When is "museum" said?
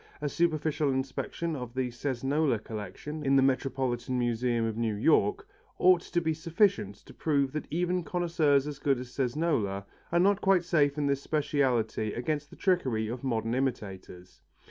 4.17-4.65